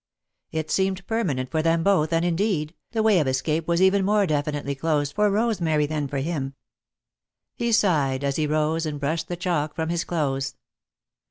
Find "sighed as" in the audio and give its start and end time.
7.71-8.35